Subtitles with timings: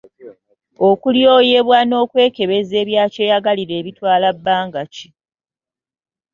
[0.89, 5.07] Okulyoyebwa n’okwekebeza ebya kyeyagalire bitwala bbanga ki?